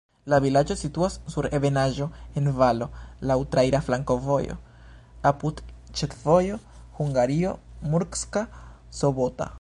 La 0.31 0.37
vilaĝo 0.43 0.75
situas 0.83 1.17
sur 1.33 1.47
ebenaĵo 1.57 2.07
en 2.41 2.49
valo, 2.61 2.87
laŭ 3.33 3.37
traira 3.57 3.83
flankovojo 3.91 4.57
apud 5.33 5.63
ĉefvojo 6.01 6.59
Hungario-Murska 6.99 8.47
Sobota. 9.03 9.49